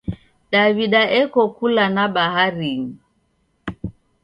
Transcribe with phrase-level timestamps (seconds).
[0.51, 2.93] Daw'ida eko kula na baharinyi.